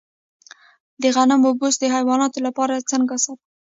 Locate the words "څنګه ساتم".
2.91-3.39